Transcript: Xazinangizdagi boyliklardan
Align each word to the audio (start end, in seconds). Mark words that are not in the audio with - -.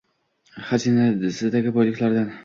Xazinangizdagi 0.69 1.73
boyliklardan 1.75 2.33